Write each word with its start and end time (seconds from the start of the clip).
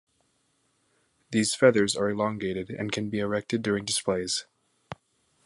These 1.29 1.53
feathers 1.53 1.95
are 1.95 2.09
elongated 2.09 2.71
and 2.71 2.91
can 2.91 3.11
be 3.11 3.19
erected 3.19 3.61
during 3.61 3.85
displays. 3.85 4.47